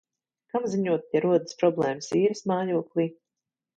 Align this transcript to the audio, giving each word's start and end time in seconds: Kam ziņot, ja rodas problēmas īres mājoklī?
Kam 0.53 0.63
ziņot, 0.75 1.05
ja 1.17 1.21
rodas 1.27 1.59
problēmas 1.61 2.09
īres 2.21 2.45
mājoklī? 2.53 3.07